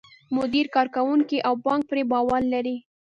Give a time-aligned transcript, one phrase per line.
[0.35, 2.77] مدیر، کارکوونکي او بانک پرې باور لري.